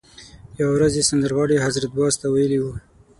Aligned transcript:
یوه 0.59 0.71
ورځ 0.75 0.93
یې 0.99 1.03
سندرغاړي 1.09 1.57
حضرت 1.65 1.91
باز 1.97 2.13
ته 2.21 2.27
ویلي 2.33 2.59
وو. 2.61 2.73